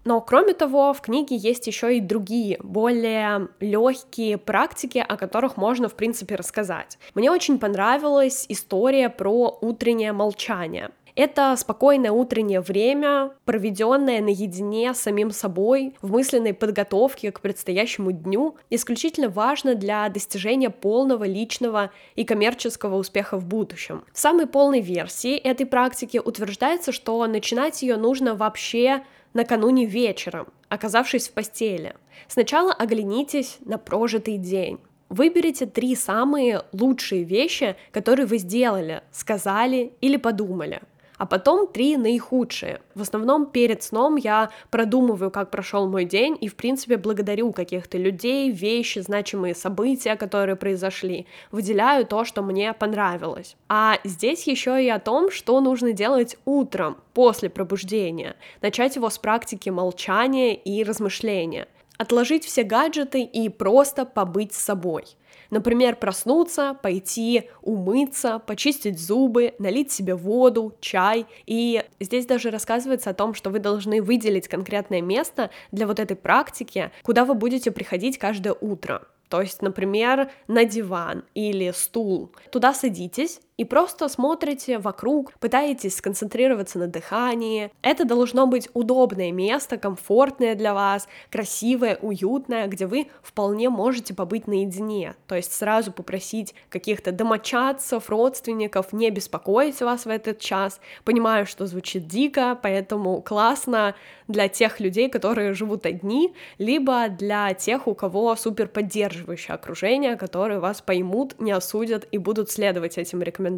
Но 0.03 0.19
кроме 0.19 0.53
того, 0.53 0.93
в 0.93 1.01
книге 1.01 1.35
есть 1.35 1.67
еще 1.67 1.97
и 1.97 2.01
другие, 2.01 2.57
более 2.63 3.49
легкие 3.59 4.39
практики, 4.39 4.97
о 4.97 5.15
которых 5.15 5.57
можно, 5.57 5.89
в 5.89 5.93
принципе, 5.93 6.35
рассказать. 6.35 6.97
Мне 7.13 7.29
очень 7.29 7.59
понравилась 7.59 8.47
история 8.49 9.09
про 9.09 9.59
утреннее 9.61 10.11
молчание. 10.11 10.89
Это 11.15 11.55
спокойное 11.57 12.11
утреннее 12.11 12.61
время, 12.61 13.31
проведенное 13.45 14.21
наедине 14.21 14.93
с 14.93 15.01
самим 15.01 15.31
собой, 15.31 15.95
в 16.01 16.11
мысленной 16.11 16.53
подготовке 16.53 17.31
к 17.31 17.41
предстоящему 17.41 18.11
дню, 18.11 18.55
исключительно 18.69 19.29
важно 19.29 19.75
для 19.75 20.07
достижения 20.09 20.69
полного 20.69 21.25
личного 21.25 21.91
и 22.15 22.23
коммерческого 22.23 22.95
успеха 22.95 23.37
в 23.37 23.45
будущем. 23.45 24.03
В 24.13 24.19
самой 24.19 24.47
полной 24.47 24.81
версии 24.81 25.35
этой 25.35 25.65
практики 25.65 26.21
утверждается, 26.23 26.91
что 26.91 27.25
начинать 27.27 27.81
ее 27.81 27.97
нужно 27.97 28.35
вообще 28.35 29.03
накануне 29.33 29.85
вечером, 29.85 30.47
оказавшись 30.69 31.27
в 31.27 31.33
постели. 31.33 31.95
Сначала 32.27 32.73
оглянитесь 32.73 33.57
на 33.65 33.77
прожитый 33.77 34.37
день. 34.37 34.79
Выберите 35.09 35.65
три 35.65 35.95
самые 35.95 36.63
лучшие 36.71 37.23
вещи, 37.23 37.75
которые 37.91 38.25
вы 38.25 38.37
сделали, 38.37 39.01
сказали 39.11 39.91
или 39.99 40.15
подумали 40.15 40.81
а 41.21 41.27
потом 41.27 41.67
три 41.67 41.97
наихудшие. 41.97 42.81
В 42.95 43.03
основном 43.03 43.45
перед 43.45 43.83
сном 43.83 44.15
я 44.15 44.49
продумываю, 44.71 45.29
как 45.29 45.51
прошел 45.51 45.87
мой 45.87 46.03
день, 46.03 46.35
и, 46.41 46.47
в 46.47 46.55
принципе, 46.55 46.97
благодарю 46.97 47.51
каких-то 47.51 47.99
людей, 47.99 48.49
вещи, 48.49 48.97
значимые 48.97 49.53
события, 49.53 50.15
которые 50.15 50.55
произошли, 50.55 51.27
выделяю 51.51 52.07
то, 52.07 52.25
что 52.25 52.41
мне 52.41 52.73
понравилось. 52.73 53.55
А 53.69 53.99
здесь 54.03 54.47
еще 54.47 54.83
и 54.83 54.89
о 54.89 54.97
том, 54.97 55.29
что 55.29 55.61
нужно 55.61 55.93
делать 55.93 56.37
утром, 56.45 56.97
после 57.13 57.49
пробуждения, 57.49 58.35
начать 58.61 58.95
его 58.95 59.09
с 59.09 59.17
практики 59.17 59.69
молчания 59.69 60.55
и 60.55 60.83
размышления, 60.83 61.67
отложить 62.01 62.45
все 62.45 62.63
гаджеты 62.63 63.21
и 63.21 63.49
просто 63.49 64.05
побыть 64.05 64.53
с 64.53 64.61
собой— 64.61 65.05
Например, 65.51 65.97
проснуться, 65.97 66.77
пойти 66.81 67.49
умыться, 67.61 68.39
почистить 68.39 68.99
зубы, 68.99 69.53
налить 69.59 69.91
себе 69.91 70.15
воду, 70.15 70.73
чай. 70.79 71.25
И 71.45 71.83
здесь 71.99 72.25
даже 72.25 72.49
рассказывается 72.49 73.09
о 73.09 73.13
том, 73.13 73.33
что 73.33 73.49
вы 73.49 73.59
должны 73.59 74.01
выделить 74.01 74.47
конкретное 74.47 75.01
место 75.01 75.51
для 75.71 75.87
вот 75.87 75.99
этой 75.99 76.15
практики, 76.15 76.91
куда 77.03 77.25
вы 77.25 77.33
будете 77.33 77.69
приходить 77.69 78.17
каждое 78.17 78.53
утро. 78.53 79.03
То 79.27 79.41
есть, 79.41 79.61
например, 79.61 80.29
на 80.47 80.65
диван 80.65 81.23
или 81.35 81.71
стул. 81.71 82.31
Туда 82.51 82.73
садитесь 82.73 83.39
и 83.61 83.63
просто 83.63 84.09
смотрите 84.09 84.79
вокруг, 84.79 85.33
пытаетесь 85.33 85.97
сконцентрироваться 85.97 86.79
на 86.79 86.87
дыхании. 86.87 87.71
Это 87.83 88.05
должно 88.05 88.47
быть 88.47 88.67
удобное 88.73 89.31
место, 89.31 89.77
комфортное 89.77 90.55
для 90.55 90.73
вас, 90.73 91.07
красивое, 91.29 91.99
уютное, 92.01 92.65
где 92.65 92.87
вы 92.87 93.05
вполне 93.21 93.69
можете 93.69 94.15
побыть 94.15 94.47
наедине. 94.47 95.13
То 95.27 95.35
есть 95.35 95.53
сразу 95.53 95.91
попросить 95.91 96.55
каких-то 96.69 97.11
домочадцев, 97.11 98.09
родственников 98.09 98.93
не 98.93 99.11
беспокоить 99.11 99.79
вас 99.79 100.05
в 100.05 100.09
этот 100.09 100.39
час. 100.39 100.81
Понимаю, 101.03 101.45
что 101.45 101.67
звучит 101.67 102.07
дико, 102.07 102.57
поэтому 102.59 103.21
классно 103.21 103.93
для 104.27 104.47
тех 104.47 104.79
людей, 104.79 105.07
которые 105.07 105.53
живут 105.53 105.85
одни, 105.85 106.33
либо 106.57 107.09
для 107.09 107.53
тех, 107.53 107.87
у 107.87 107.93
кого 107.93 108.35
супер 108.35 108.67
поддерживающее 108.67 109.53
окружение, 109.53 110.15
которые 110.15 110.59
вас 110.59 110.81
поймут, 110.81 111.39
не 111.39 111.51
осудят 111.51 112.07
и 112.11 112.17
будут 112.17 112.49
следовать 112.49 112.97
этим 112.97 113.21
рекомендациям. 113.21 113.50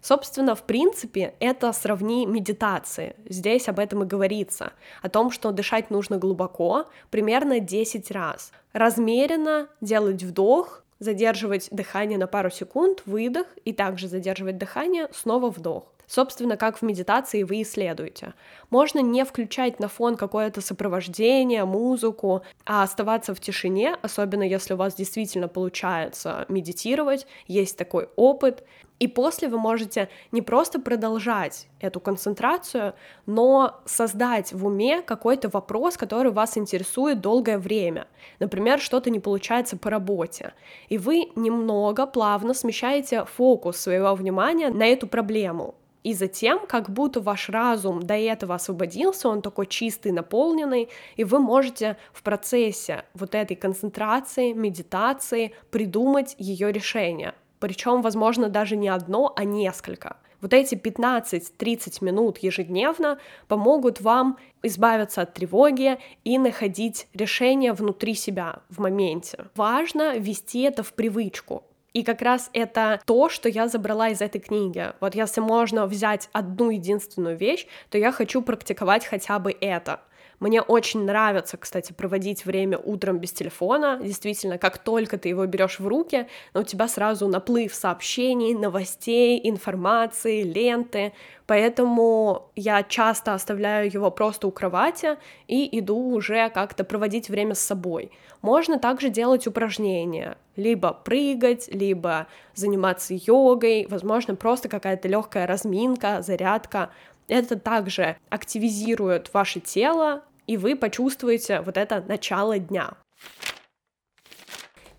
Собственно, 0.00 0.54
в 0.54 0.64
принципе, 0.64 1.34
это 1.38 1.72
сравни 1.72 2.26
медитации. 2.26 3.14
Здесь 3.28 3.68
об 3.68 3.78
этом 3.78 4.02
и 4.02 4.06
говорится. 4.06 4.72
О 5.00 5.08
том, 5.08 5.30
что 5.30 5.52
дышать 5.52 5.90
нужно 5.90 6.18
глубоко, 6.18 6.86
примерно 7.10 7.60
10 7.60 8.10
раз. 8.10 8.52
Размеренно 8.72 9.68
делать 9.80 10.22
вдох, 10.24 10.82
задерживать 10.98 11.68
дыхание 11.70 12.18
на 12.18 12.26
пару 12.26 12.50
секунд, 12.50 13.02
выдох, 13.06 13.46
и 13.64 13.72
также 13.72 14.08
задерживать 14.08 14.58
дыхание, 14.58 15.08
снова 15.12 15.50
вдох. 15.50 15.91
Собственно, 16.06 16.56
как 16.56 16.78
в 16.78 16.82
медитации 16.82 17.42
вы 17.42 17.62
исследуете. 17.62 18.34
Можно 18.70 19.00
не 19.00 19.24
включать 19.24 19.80
на 19.80 19.88
фон 19.88 20.16
какое-то 20.16 20.60
сопровождение, 20.60 21.64
музыку, 21.64 22.42
а 22.64 22.82
оставаться 22.82 23.34
в 23.34 23.40
тишине, 23.40 23.96
особенно 24.02 24.42
если 24.42 24.74
у 24.74 24.76
вас 24.76 24.94
действительно 24.94 25.48
получается 25.48 26.44
медитировать, 26.48 27.26
есть 27.46 27.76
такой 27.76 28.08
опыт. 28.16 28.64
И 29.02 29.08
после 29.08 29.48
вы 29.48 29.58
можете 29.58 30.08
не 30.30 30.42
просто 30.42 30.78
продолжать 30.78 31.66
эту 31.80 31.98
концентрацию, 31.98 32.94
но 33.26 33.80
создать 33.84 34.52
в 34.52 34.64
уме 34.64 35.02
какой-то 35.02 35.48
вопрос, 35.48 35.96
который 35.96 36.30
вас 36.30 36.56
интересует 36.56 37.20
долгое 37.20 37.58
время. 37.58 38.06
Например, 38.38 38.78
что-то 38.78 39.10
не 39.10 39.18
получается 39.18 39.76
по 39.76 39.90
работе. 39.90 40.54
И 40.88 40.98
вы 40.98 41.32
немного 41.34 42.06
плавно 42.06 42.54
смещаете 42.54 43.24
фокус 43.24 43.78
своего 43.78 44.14
внимания 44.14 44.70
на 44.70 44.84
эту 44.84 45.08
проблему. 45.08 45.74
И 46.04 46.14
затем, 46.14 46.64
как 46.68 46.88
будто 46.88 47.20
ваш 47.20 47.48
разум 47.48 48.04
до 48.04 48.14
этого 48.14 48.54
освободился, 48.54 49.28
он 49.28 49.42
такой 49.42 49.66
чистый, 49.66 50.12
наполненный, 50.12 50.88
и 51.16 51.24
вы 51.24 51.40
можете 51.40 51.96
в 52.12 52.22
процессе 52.22 53.04
вот 53.14 53.34
этой 53.34 53.56
концентрации, 53.56 54.52
медитации 54.52 55.54
придумать 55.72 56.36
ее 56.38 56.70
решение. 56.70 57.34
Причем, 57.62 58.02
возможно, 58.02 58.48
даже 58.48 58.76
не 58.76 58.88
одно, 58.88 59.32
а 59.36 59.44
несколько. 59.44 60.16
Вот 60.40 60.52
эти 60.52 60.74
15-30 60.74 62.04
минут 62.04 62.38
ежедневно 62.38 63.18
помогут 63.46 64.00
вам 64.00 64.36
избавиться 64.64 65.22
от 65.22 65.34
тревоги 65.34 65.98
и 66.24 66.38
находить 66.38 67.06
решение 67.14 67.72
внутри 67.72 68.14
себя 68.14 68.62
в 68.68 68.80
моменте. 68.80 69.44
Важно 69.54 70.18
ввести 70.18 70.62
это 70.62 70.82
в 70.82 70.92
привычку. 70.92 71.62
И 71.92 72.02
как 72.02 72.20
раз 72.20 72.50
это 72.52 73.00
то, 73.06 73.28
что 73.28 73.48
я 73.48 73.68
забрала 73.68 74.08
из 74.08 74.20
этой 74.20 74.40
книги. 74.40 74.92
Вот 74.98 75.14
если 75.14 75.40
можно 75.40 75.86
взять 75.86 76.30
одну 76.32 76.70
единственную 76.70 77.36
вещь, 77.36 77.68
то 77.90 77.98
я 77.98 78.10
хочу 78.10 78.42
практиковать 78.42 79.06
хотя 79.06 79.38
бы 79.38 79.54
это. 79.60 80.00
Мне 80.42 80.60
очень 80.60 81.04
нравится, 81.04 81.56
кстати, 81.56 81.92
проводить 81.92 82.44
время 82.44 82.76
утром 82.76 83.18
без 83.18 83.30
телефона. 83.30 84.00
Действительно, 84.02 84.58
как 84.58 84.78
только 84.78 85.16
ты 85.16 85.28
его 85.28 85.46
берешь 85.46 85.78
в 85.78 85.86
руки, 85.86 86.26
у 86.52 86.64
тебя 86.64 86.88
сразу 86.88 87.28
наплыв 87.28 87.72
сообщений, 87.72 88.52
новостей, 88.52 89.40
информации, 89.44 90.42
ленты. 90.42 91.12
Поэтому 91.46 92.50
я 92.56 92.82
часто 92.82 93.34
оставляю 93.34 93.88
его 93.88 94.10
просто 94.10 94.48
у 94.48 94.50
кровати 94.50 95.16
и 95.46 95.78
иду 95.78 96.12
уже 96.12 96.50
как-то 96.50 96.82
проводить 96.82 97.28
время 97.28 97.54
с 97.54 97.60
собой. 97.60 98.10
Можно 98.40 98.80
также 98.80 99.10
делать 99.10 99.46
упражнения, 99.46 100.36
либо 100.56 100.92
прыгать, 100.92 101.68
либо 101.72 102.26
заниматься 102.56 103.14
йогой, 103.14 103.86
возможно, 103.88 104.34
просто 104.34 104.68
какая-то 104.68 105.06
легкая 105.06 105.46
разминка, 105.46 106.20
зарядка. 106.20 106.90
Это 107.28 107.56
также 107.56 108.16
активизирует 108.28 109.32
ваше 109.32 109.60
тело, 109.60 110.24
и 110.46 110.56
вы 110.56 110.76
почувствуете 110.76 111.60
вот 111.60 111.76
это 111.76 112.04
начало 112.06 112.58
дня. 112.58 112.96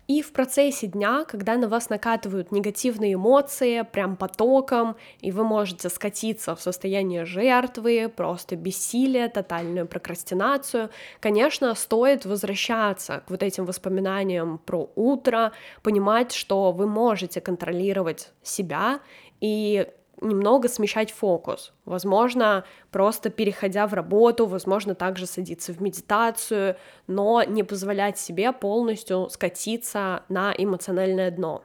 И 0.06 0.20
в 0.20 0.32
процессе 0.32 0.86
дня, 0.86 1.24
когда 1.24 1.56
на 1.56 1.66
вас 1.66 1.88
накатывают 1.88 2.52
негативные 2.52 3.14
эмоции, 3.14 3.82
прям 3.90 4.16
потоком, 4.16 4.96
и 5.20 5.32
вы 5.32 5.44
можете 5.44 5.88
скатиться 5.88 6.54
в 6.54 6.60
состояние 6.60 7.24
жертвы, 7.24 8.12
просто 8.14 8.54
бессилие, 8.54 9.28
тотальную 9.28 9.86
прокрастинацию, 9.86 10.90
конечно, 11.20 11.74
стоит 11.74 12.26
возвращаться 12.26 13.22
к 13.26 13.30
вот 13.30 13.42
этим 13.42 13.64
воспоминаниям 13.64 14.58
про 14.58 14.90
утро, 14.94 15.52
понимать, 15.82 16.32
что 16.32 16.72
вы 16.72 16.86
можете 16.86 17.40
контролировать 17.40 18.30
себя 18.42 19.00
и 19.40 19.88
немного 20.20 20.68
смещать 20.68 21.10
фокус. 21.10 21.72
Возможно, 21.84 22.64
просто 22.90 23.30
переходя 23.30 23.86
в 23.86 23.94
работу, 23.94 24.46
возможно, 24.46 24.94
также 24.94 25.26
садиться 25.26 25.72
в 25.72 25.80
медитацию, 25.80 26.76
но 27.06 27.42
не 27.42 27.62
позволять 27.62 28.18
себе 28.18 28.52
полностью 28.52 29.28
скатиться 29.30 30.24
на 30.28 30.54
эмоциональное 30.56 31.30
дно. 31.30 31.64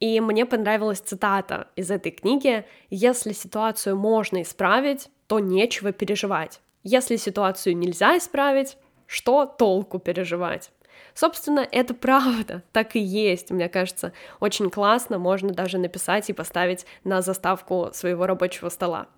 И 0.00 0.20
мне 0.20 0.46
понравилась 0.46 1.00
цитата 1.00 1.68
из 1.74 1.90
этой 1.90 2.12
книги 2.12 2.64
«Если 2.88 3.32
ситуацию 3.32 3.96
можно 3.96 4.42
исправить, 4.42 5.10
то 5.26 5.40
нечего 5.40 5.92
переживать. 5.92 6.60
Если 6.84 7.16
ситуацию 7.16 7.76
нельзя 7.76 8.16
исправить, 8.16 8.78
что 9.06 9.44
толку 9.44 9.98
переживать?» 9.98 10.70
Собственно, 11.14 11.66
это 11.70 11.94
правда, 11.94 12.62
так 12.72 12.96
и 12.96 13.00
есть, 13.00 13.50
мне 13.50 13.68
кажется, 13.68 14.12
очень 14.40 14.70
классно, 14.70 15.18
можно 15.18 15.50
даже 15.50 15.78
написать 15.78 16.30
и 16.30 16.32
поставить 16.32 16.86
на 17.04 17.22
заставку 17.22 17.90
своего 17.92 18.26
рабочего 18.26 18.68
стола. 18.68 19.08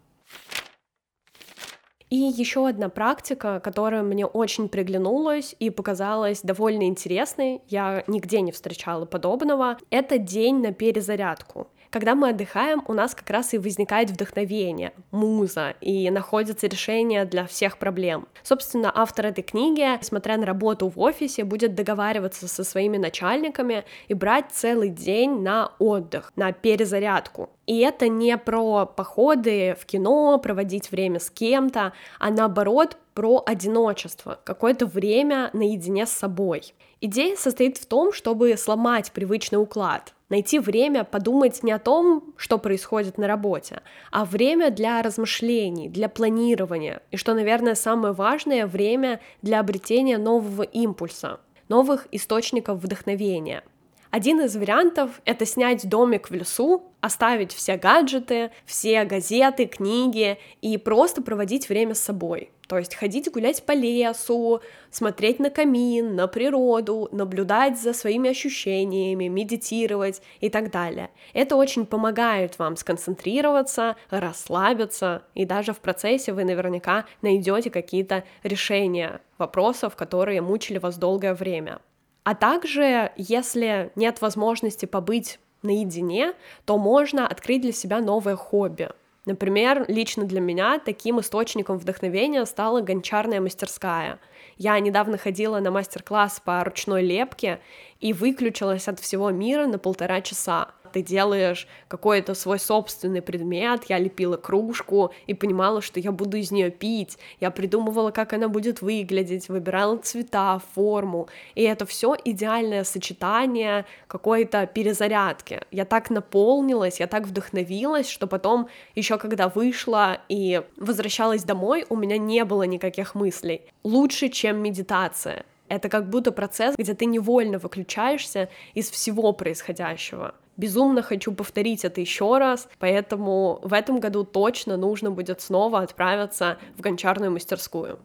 И 2.10 2.16
еще 2.16 2.66
одна 2.66 2.88
практика, 2.88 3.60
которая 3.60 4.02
мне 4.02 4.26
очень 4.26 4.68
приглянулась 4.68 5.54
и 5.60 5.70
показалась 5.70 6.42
довольно 6.42 6.88
интересной, 6.88 7.62
я 7.68 8.02
нигде 8.08 8.40
не 8.40 8.50
встречала 8.50 9.04
подобного, 9.04 9.78
это 9.90 10.18
день 10.18 10.60
на 10.60 10.72
перезарядку. 10.72 11.68
Когда 11.90 12.14
мы 12.14 12.28
отдыхаем, 12.28 12.84
у 12.86 12.92
нас 12.92 13.16
как 13.16 13.28
раз 13.30 13.52
и 13.52 13.58
возникает 13.58 14.10
вдохновение, 14.10 14.92
муза, 15.10 15.74
и 15.80 16.08
находится 16.10 16.68
решение 16.68 17.24
для 17.24 17.46
всех 17.46 17.78
проблем. 17.78 18.28
Собственно, 18.44 18.92
автор 18.94 19.26
этой 19.26 19.42
книги, 19.42 19.80
несмотря 19.98 20.36
на 20.36 20.46
работу 20.46 20.88
в 20.88 21.00
офисе, 21.00 21.42
будет 21.42 21.74
договариваться 21.74 22.46
со 22.46 22.62
своими 22.62 22.96
начальниками 22.96 23.84
и 24.06 24.14
брать 24.14 24.52
целый 24.52 24.88
день 24.88 25.40
на 25.40 25.72
отдых, 25.80 26.30
на 26.36 26.52
перезарядку. 26.52 27.50
И 27.66 27.80
это 27.80 28.06
не 28.06 28.38
про 28.38 28.86
походы 28.86 29.76
в 29.80 29.84
кино, 29.84 30.38
проводить 30.38 30.92
время 30.92 31.18
с 31.18 31.28
кем-то, 31.28 31.92
а 32.20 32.30
наоборот 32.30 32.96
про 33.14 33.42
одиночество, 33.44 34.38
какое-то 34.44 34.86
время 34.86 35.50
наедине 35.52 36.06
с 36.06 36.10
собой. 36.10 36.72
Идея 37.02 37.34
состоит 37.34 37.78
в 37.78 37.86
том, 37.86 38.12
чтобы 38.12 38.54
сломать 38.58 39.10
привычный 39.12 39.56
уклад, 39.56 40.12
найти 40.28 40.58
время 40.58 41.02
подумать 41.02 41.62
не 41.62 41.72
о 41.72 41.78
том, 41.78 42.34
что 42.36 42.58
происходит 42.58 43.16
на 43.16 43.26
работе, 43.26 43.80
а 44.10 44.26
время 44.26 44.70
для 44.70 45.00
размышлений, 45.00 45.88
для 45.88 46.10
планирования, 46.10 47.00
и 47.10 47.16
что, 47.16 47.32
наверное, 47.32 47.74
самое 47.74 48.12
важное, 48.12 48.66
время 48.66 49.20
для 49.40 49.60
обретения 49.60 50.18
нового 50.18 50.62
импульса, 50.62 51.40
новых 51.70 52.06
источников 52.12 52.82
вдохновения. 52.82 53.64
Один 54.10 54.42
из 54.42 54.54
вариантов— 54.54 55.22
это 55.24 55.46
снять 55.46 55.88
домик 55.88 56.28
в 56.28 56.34
лесу, 56.34 56.82
оставить 57.00 57.54
все 57.54 57.78
гаджеты, 57.78 58.50
все 58.66 59.04
газеты, 59.04 59.64
книги 59.64 60.36
и 60.60 60.76
просто 60.76 61.22
проводить 61.22 61.70
время 61.70 61.94
с 61.94 62.00
собой— 62.00 62.50
то 62.70 62.78
есть 62.78 62.94
ходить 62.94 63.28
гулять 63.32 63.64
по 63.64 63.72
лесу, 63.72 64.60
смотреть 64.92 65.40
на 65.40 65.50
камин, 65.50 66.14
на 66.14 66.28
природу, 66.28 67.08
наблюдать 67.10 67.76
за 67.76 67.92
своими 67.92 68.30
ощущениями, 68.30 69.26
медитировать 69.26 70.22
и 70.38 70.48
так 70.48 70.70
далее. 70.70 71.10
Это 71.32 71.56
очень 71.56 71.84
помогает 71.84 72.60
вам 72.60 72.76
сконцентрироваться, 72.76 73.96
расслабиться, 74.08 75.24
и 75.34 75.44
даже 75.44 75.72
в 75.72 75.80
процессе 75.80 76.32
вы 76.32 76.44
наверняка 76.44 77.06
найдете 77.22 77.70
какие-то 77.70 78.22
решения 78.44 79.20
вопросов, 79.36 79.96
которые 79.96 80.40
мучили 80.40 80.78
вас 80.78 80.96
долгое 80.96 81.34
время. 81.34 81.80
А 82.22 82.36
также, 82.36 83.10
если 83.16 83.90
нет 83.96 84.20
возможности 84.20 84.86
побыть 84.86 85.40
наедине, 85.62 86.34
то 86.66 86.78
можно 86.78 87.26
открыть 87.26 87.62
для 87.62 87.72
себя 87.72 87.98
новое 87.98 88.36
хобби. 88.36 88.90
Например, 89.26 89.84
лично 89.86 90.24
для 90.24 90.40
меня 90.40 90.78
таким 90.78 91.20
источником 91.20 91.78
вдохновения 91.78 92.44
стала 92.46 92.80
гончарная 92.80 93.40
мастерская. 93.40 94.18
Я 94.56 94.78
недавно 94.80 95.18
ходила 95.18 95.60
на 95.60 95.70
мастер-класс 95.70 96.40
по 96.44 96.64
ручной 96.64 97.02
лепке 97.02 97.60
и 98.00 98.12
выключилась 98.12 98.88
от 98.88 98.98
всего 98.98 99.30
мира 99.30 99.66
на 99.66 99.78
полтора 99.78 100.22
часа 100.22 100.70
ты 100.92 101.02
делаешь 101.02 101.66
какой-то 101.88 102.34
свой 102.34 102.58
собственный 102.58 103.22
предмет, 103.22 103.84
я 103.88 103.98
лепила 103.98 104.36
кружку 104.36 105.12
и 105.26 105.34
понимала, 105.34 105.80
что 105.80 106.00
я 106.00 106.12
буду 106.12 106.36
из 106.36 106.50
нее 106.50 106.70
пить, 106.70 107.18
я 107.40 107.50
придумывала, 107.50 108.10
как 108.10 108.32
она 108.32 108.48
будет 108.48 108.82
выглядеть, 108.82 109.48
выбирала 109.48 109.96
цвета, 109.98 110.60
форму, 110.74 111.28
и 111.54 111.62
это 111.62 111.86
все 111.86 112.16
идеальное 112.24 112.84
сочетание 112.84 113.86
какой-то 114.06 114.66
перезарядки. 114.66 115.60
Я 115.70 115.84
так 115.84 116.10
наполнилась, 116.10 117.00
я 117.00 117.06
так 117.06 117.26
вдохновилась, 117.26 118.08
что 118.08 118.26
потом, 118.26 118.68
еще 118.94 119.18
когда 119.18 119.48
вышла 119.48 120.20
и 120.28 120.62
возвращалась 120.76 121.44
домой, 121.44 121.86
у 121.88 121.96
меня 121.96 122.18
не 122.18 122.44
было 122.44 122.64
никаких 122.64 123.14
мыслей. 123.14 123.62
Лучше, 123.84 124.28
чем 124.28 124.58
медитация. 124.62 125.44
Это 125.70 125.88
как 125.88 126.10
будто 126.10 126.32
процесс, 126.32 126.74
где 126.76 126.94
ты 126.94 127.06
невольно 127.06 127.58
выключаешься 127.58 128.48
из 128.74 128.90
всего 128.90 129.32
происходящего. 129.32 130.34
Безумно 130.60 131.00
хочу 131.00 131.32
повторить 131.32 131.86
это 131.86 132.02
еще 132.02 132.36
раз, 132.36 132.68
поэтому 132.78 133.60
в 133.62 133.72
этом 133.72 133.98
году 133.98 134.24
точно 134.24 134.76
нужно 134.76 135.10
будет 135.10 135.40
снова 135.40 135.78
отправиться 135.78 136.58
в 136.76 136.82
гончарную 136.82 137.32
мастерскую. 137.32 137.98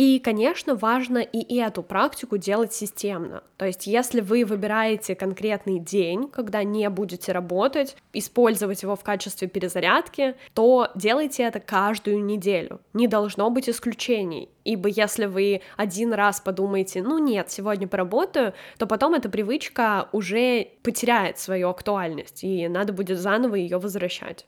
И, 0.00 0.18
конечно, 0.18 0.76
важно 0.76 1.18
и 1.18 1.56
эту 1.58 1.82
практику 1.82 2.38
делать 2.38 2.72
системно. 2.72 3.42
То 3.58 3.66
есть, 3.66 3.86
если 3.86 4.22
вы 4.22 4.46
выбираете 4.46 5.14
конкретный 5.14 5.78
день, 5.78 6.30
когда 6.30 6.64
не 6.64 6.88
будете 6.88 7.32
работать, 7.32 7.98
использовать 8.14 8.82
его 8.82 8.96
в 8.96 9.04
качестве 9.04 9.46
перезарядки, 9.46 10.36
то 10.54 10.88
делайте 10.94 11.42
это 11.42 11.60
каждую 11.60 12.24
неделю. 12.24 12.80
Не 12.94 13.08
должно 13.08 13.50
быть 13.50 13.68
исключений. 13.68 14.48
Ибо 14.64 14.88
если 14.88 15.26
вы 15.26 15.60
один 15.76 16.14
раз 16.14 16.40
подумаете, 16.40 17.02
ну 17.02 17.18
нет, 17.18 17.50
сегодня 17.50 17.86
поработаю, 17.86 18.54
то 18.78 18.86
потом 18.86 19.12
эта 19.12 19.28
привычка 19.28 20.08
уже 20.12 20.68
потеряет 20.82 21.38
свою 21.38 21.68
актуальность, 21.68 22.42
и 22.42 22.68
надо 22.68 22.94
будет 22.94 23.18
заново 23.18 23.56
ее 23.56 23.76
возвращать. 23.76 24.46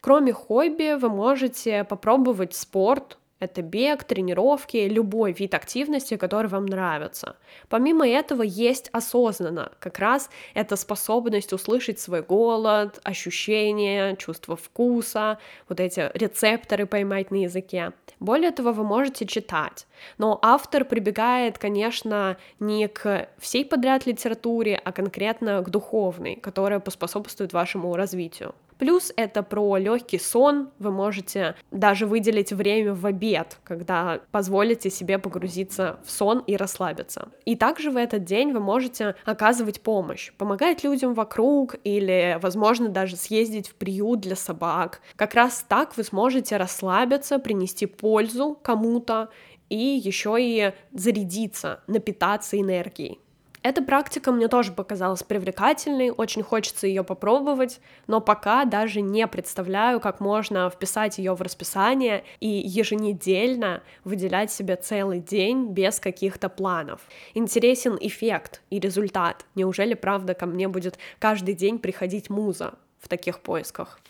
Кроме 0.00 0.32
хобби, 0.32 0.96
вы 0.96 1.08
можете 1.08 1.82
попробовать 1.82 2.54
спорт, 2.54 3.18
это 3.42 3.60
бег, 3.60 4.04
тренировки, 4.04 4.76
любой 4.76 5.32
вид 5.32 5.54
активности, 5.54 6.16
который 6.16 6.46
вам 6.46 6.66
нравится. 6.66 7.34
Помимо 7.68 8.08
этого 8.08 8.42
есть 8.42 8.88
осознанно, 8.92 9.72
как 9.80 9.98
раз 9.98 10.30
это 10.54 10.76
способность 10.76 11.52
услышать 11.52 11.98
свой 11.98 12.22
голод, 12.22 13.00
ощущения, 13.02 14.14
чувство 14.14 14.54
вкуса, 14.54 15.38
вот 15.68 15.80
эти 15.80 16.10
рецепторы 16.14 16.86
поймать 16.86 17.32
на 17.32 17.42
языке. 17.42 17.92
Более 18.20 18.52
того, 18.52 18.70
вы 18.72 18.84
можете 18.84 19.26
читать. 19.26 19.88
Но 20.18 20.38
автор 20.40 20.84
прибегает, 20.84 21.58
конечно, 21.58 22.36
не 22.60 22.86
к 22.86 23.28
всей 23.38 23.64
подряд 23.64 24.06
литературе, 24.06 24.80
а 24.84 24.92
конкретно 24.92 25.62
к 25.62 25.70
духовной, 25.70 26.36
которая 26.36 26.78
поспособствует 26.78 27.52
вашему 27.52 27.96
развитию. 27.96 28.54
Плюс 28.82 29.12
это 29.14 29.44
про 29.44 29.76
легкий 29.76 30.18
сон, 30.18 30.70
вы 30.80 30.90
можете 30.90 31.54
даже 31.70 32.04
выделить 32.04 32.52
время 32.52 32.94
в 32.94 33.06
обед, 33.06 33.58
когда 33.62 34.22
позволите 34.32 34.90
себе 34.90 35.20
погрузиться 35.20 36.00
в 36.04 36.10
сон 36.10 36.42
и 36.48 36.56
расслабиться. 36.56 37.28
И 37.44 37.54
также 37.54 37.92
в 37.92 37.96
этот 37.96 38.24
день 38.24 38.50
вы 38.50 38.58
можете 38.58 39.14
оказывать 39.24 39.82
помощь, 39.82 40.32
помогать 40.32 40.82
людям 40.82 41.14
вокруг 41.14 41.76
или, 41.84 42.40
возможно, 42.42 42.88
даже 42.88 43.14
съездить 43.14 43.68
в 43.68 43.76
приют 43.76 44.18
для 44.18 44.34
собак. 44.34 45.00
Как 45.14 45.34
раз 45.34 45.64
так 45.68 45.96
вы 45.96 46.02
сможете 46.02 46.56
расслабиться, 46.56 47.38
принести 47.38 47.86
пользу 47.86 48.58
кому-то 48.64 49.28
и 49.68 49.76
еще 49.76 50.38
и 50.40 50.72
зарядиться, 50.92 51.84
напитаться 51.86 52.60
энергией. 52.60 53.21
Эта 53.62 53.80
практика 53.80 54.32
мне 54.32 54.48
тоже 54.48 54.72
показалась 54.72 55.22
привлекательной, 55.22 56.10
очень 56.10 56.42
хочется 56.42 56.88
ее 56.88 57.04
попробовать, 57.04 57.80
но 58.08 58.20
пока 58.20 58.64
даже 58.64 59.00
не 59.00 59.24
представляю, 59.28 60.00
как 60.00 60.18
можно 60.18 60.68
вписать 60.68 61.18
ее 61.18 61.34
в 61.34 61.42
расписание 61.42 62.24
и 62.40 62.48
еженедельно 62.48 63.82
выделять 64.02 64.50
себе 64.50 64.74
целый 64.74 65.20
день 65.20 65.68
без 65.68 66.00
каких-то 66.00 66.48
планов. 66.48 67.02
Интересен 67.34 67.96
эффект 68.00 68.62
и 68.70 68.80
результат. 68.80 69.46
Неужели 69.54 69.94
правда 69.94 70.34
ко 70.34 70.46
мне 70.46 70.66
будет 70.66 70.98
каждый 71.20 71.54
день 71.54 71.78
приходить 71.78 72.30
муза 72.30 72.74
в 72.98 73.08
таких 73.08 73.38
поисках? 73.38 74.00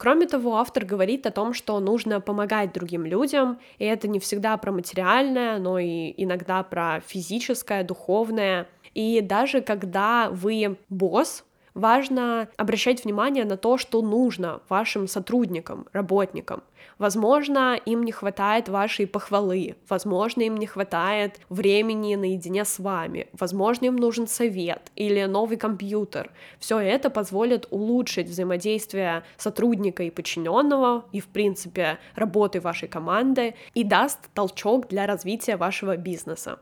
Кроме 0.00 0.26
того, 0.26 0.56
автор 0.56 0.86
говорит 0.86 1.26
о 1.26 1.30
том, 1.30 1.52
что 1.52 1.78
нужно 1.78 2.22
помогать 2.22 2.72
другим 2.72 3.04
людям, 3.04 3.60
и 3.78 3.84
это 3.84 4.08
не 4.08 4.18
всегда 4.18 4.56
про 4.56 4.72
материальное, 4.72 5.58
но 5.58 5.78
и 5.78 6.14
иногда 6.16 6.62
про 6.62 7.02
физическое, 7.06 7.84
духовное. 7.84 8.66
И 8.94 9.20
даже 9.20 9.60
когда 9.60 10.28
вы 10.30 10.76
босс, 10.88 11.44
важно 11.74 12.48
обращать 12.56 13.04
внимание 13.04 13.44
на 13.44 13.56
то, 13.56 13.78
что 13.78 14.02
нужно 14.02 14.60
вашим 14.68 15.08
сотрудникам, 15.08 15.86
работникам. 15.92 16.62
Возможно, 16.98 17.78
им 17.86 18.02
не 18.02 18.12
хватает 18.12 18.68
вашей 18.68 19.06
похвалы, 19.06 19.76
возможно, 19.88 20.42
им 20.42 20.56
не 20.56 20.66
хватает 20.66 21.40
времени 21.48 22.14
наедине 22.14 22.64
с 22.64 22.78
вами, 22.78 23.28
возможно, 23.32 23.86
им 23.86 23.96
нужен 23.96 24.26
совет 24.26 24.90
или 24.96 25.24
новый 25.24 25.56
компьютер. 25.56 26.30
Все 26.58 26.78
это 26.78 27.10
позволит 27.10 27.66
улучшить 27.70 28.28
взаимодействие 28.28 29.22
сотрудника 29.36 30.02
и 30.02 30.10
подчиненного 30.10 31.04
и, 31.12 31.20
в 31.20 31.28
принципе, 31.28 31.98
работы 32.14 32.60
вашей 32.60 32.88
команды 32.88 33.54
и 33.74 33.84
даст 33.84 34.18
толчок 34.34 34.88
для 34.88 35.06
развития 35.06 35.56
вашего 35.56 35.96
бизнеса. 35.96 36.58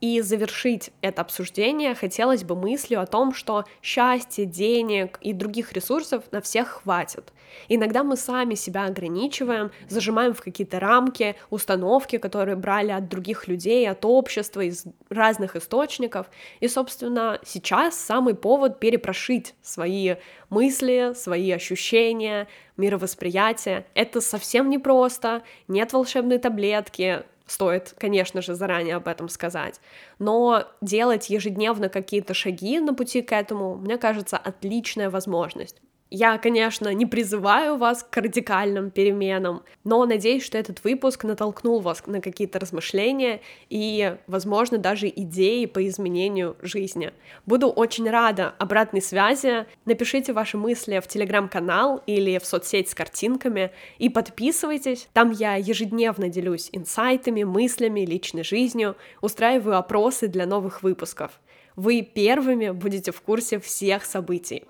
И 0.00 0.20
завершить 0.20 0.90
это 1.00 1.22
обсуждение 1.22 1.94
хотелось 1.94 2.44
бы 2.44 2.54
мыслью 2.54 3.00
о 3.00 3.06
том, 3.06 3.32
что 3.32 3.64
счастья, 3.82 4.44
денег 4.44 5.18
и 5.22 5.32
других 5.32 5.72
ресурсов 5.72 6.24
на 6.32 6.42
всех 6.42 6.82
хватит. 6.82 7.32
Иногда 7.68 8.04
мы 8.04 8.16
сами 8.16 8.54
себя 8.54 8.84
ограничиваем, 8.84 9.70
зажимаем 9.88 10.34
в 10.34 10.42
какие-то 10.42 10.80
рамки, 10.80 11.36
установки, 11.48 12.18
которые 12.18 12.56
брали 12.56 12.90
от 12.90 13.08
других 13.08 13.48
людей, 13.48 13.88
от 13.88 14.04
общества, 14.04 14.60
из 14.60 14.84
разных 15.08 15.56
источников. 15.56 16.26
И, 16.60 16.68
собственно, 16.68 17.40
сейчас 17.44 17.98
самый 17.98 18.34
повод 18.34 18.78
перепрошить 18.78 19.54
свои 19.62 20.16
мысли, 20.50 21.12
свои 21.14 21.50
ощущения, 21.52 22.48
мировосприятие. 22.76 23.86
Это 23.94 24.20
совсем 24.20 24.68
непросто, 24.68 25.42
нет 25.68 25.92
волшебной 25.92 26.38
таблетки, 26.38 27.24
Стоит, 27.46 27.94
конечно 27.96 28.42
же, 28.42 28.54
заранее 28.54 28.96
об 28.96 29.06
этом 29.06 29.28
сказать. 29.28 29.80
Но 30.18 30.64
делать 30.80 31.30
ежедневно 31.30 31.88
какие-то 31.88 32.34
шаги 32.34 32.80
на 32.80 32.92
пути 32.92 33.22
к 33.22 33.32
этому, 33.32 33.76
мне 33.76 33.98
кажется, 33.98 34.36
отличная 34.36 35.10
возможность. 35.10 35.80
Я, 36.18 36.38
конечно, 36.38 36.94
не 36.94 37.04
призываю 37.04 37.76
вас 37.76 38.02
к 38.02 38.16
радикальным 38.16 38.90
переменам, 38.90 39.64
но 39.84 40.06
надеюсь, 40.06 40.46
что 40.46 40.56
этот 40.56 40.82
выпуск 40.82 41.24
натолкнул 41.24 41.80
вас 41.80 42.06
на 42.06 42.22
какие-то 42.22 42.58
размышления 42.58 43.42
и, 43.68 44.16
возможно, 44.26 44.78
даже 44.78 45.08
идеи 45.08 45.66
по 45.66 45.86
изменению 45.86 46.56
жизни. 46.62 47.12
Буду 47.44 47.68
очень 47.68 48.08
рада 48.08 48.54
обратной 48.58 49.02
связи. 49.02 49.66
Напишите 49.84 50.32
ваши 50.32 50.56
мысли 50.56 51.00
в 51.00 51.06
телеграм-канал 51.06 52.02
или 52.06 52.38
в 52.38 52.46
соцсеть 52.46 52.88
с 52.88 52.94
картинками 52.94 53.70
и 53.98 54.08
подписывайтесь. 54.08 55.10
Там 55.12 55.32
я 55.32 55.56
ежедневно 55.56 56.30
делюсь 56.30 56.70
инсайтами, 56.72 57.44
мыслями, 57.44 58.06
личной 58.06 58.42
жизнью, 58.42 58.96
устраиваю 59.20 59.76
опросы 59.76 60.28
для 60.28 60.46
новых 60.46 60.82
выпусков. 60.82 61.32
Вы 61.76 62.00
первыми 62.00 62.70
будете 62.70 63.12
в 63.12 63.20
курсе 63.20 63.60
всех 63.60 64.06
событий. 64.06 64.64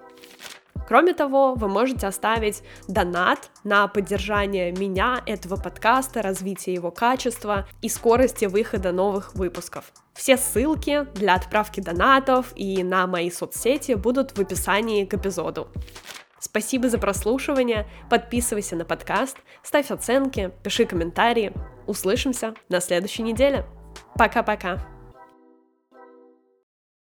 Кроме 0.88 1.14
того, 1.14 1.54
вы 1.54 1.68
можете 1.68 2.06
оставить 2.06 2.62
донат 2.88 3.50
на 3.64 3.88
поддержание 3.88 4.72
меня, 4.72 5.22
этого 5.26 5.56
подкаста, 5.56 6.22
развитие 6.22 6.74
его 6.74 6.90
качества 6.90 7.66
и 7.82 7.88
скорости 7.88 8.44
выхода 8.44 8.92
новых 8.92 9.34
выпусков. 9.34 9.92
Все 10.14 10.36
ссылки 10.36 11.06
для 11.14 11.34
отправки 11.34 11.80
донатов 11.80 12.52
и 12.54 12.82
на 12.82 13.06
мои 13.06 13.30
соцсети 13.30 13.92
будут 13.92 14.36
в 14.36 14.40
описании 14.40 15.04
к 15.04 15.14
эпизоду. 15.14 15.68
Спасибо 16.38 16.88
за 16.88 16.98
прослушивание, 16.98 17.86
подписывайся 18.08 18.76
на 18.76 18.84
подкаст, 18.84 19.36
ставь 19.62 19.90
оценки, 19.90 20.52
пиши 20.62 20.84
комментарии. 20.84 21.52
Услышимся 21.86 22.54
на 22.68 22.80
следующей 22.80 23.22
неделе. 23.22 23.66
Пока-пока. 24.14 24.95